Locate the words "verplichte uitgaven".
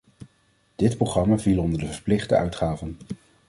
1.87-2.97